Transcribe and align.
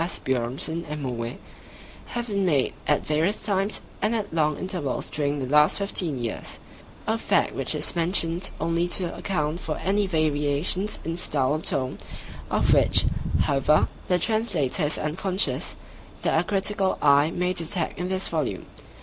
Asbjörnsen 0.01 0.83
and 0.89 1.03
Moe, 1.03 1.37
have 2.15 2.25
been 2.25 2.43
made 2.43 2.73
at 2.87 3.05
various 3.05 3.39
times 3.39 3.81
and 4.01 4.15
at 4.15 4.33
long 4.33 4.57
intervals 4.57 5.11
during 5.11 5.37
the 5.37 5.45
last 5.45 5.77
fifteen 5.77 6.17
years; 6.17 6.59
a 7.05 7.19
fact 7.19 7.53
which 7.53 7.75
is 7.75 7.95
mentioned 7.95 8.49
only 8.59 8.87
to 8.87 9.15
account 9.15 9.59
for 9.59 9.77
any 9.77 10.07
variations 10.07 10.99
in 11.05 11.15
style 11.15 11.51
or 11.53 11.59
tone—of 11.61 12.73
which, 12.73 13.05
however, 13.41 13.87
the 14.07 14.17
Translator 14.17 14.85
is 14.85 14.97
unconscious—that 14.97 16.39
a 16.39 16.43
critical 16.45 16.97
eye 16.99 17.29
may 17.29 17.53
detect 17.53 17.99
in 17.99 18.09
this 18.09 18.27
volume. 18.27 18.65